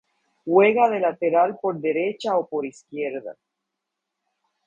Juega 0.45 0.89
de 0.89 0.99
lateral 0.99 1.59
por 1.61 1.79
derecha 1.79 2.35
o 2.35 2.47
por 2.49 2.65
izquierda. 2.65 3.37